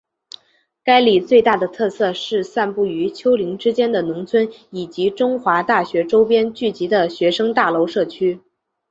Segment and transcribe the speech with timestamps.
[0.83, 8.41] 该里最大的特色是散布于丘陵之间的农村以及中华大学周边聚集的学生大楼社区。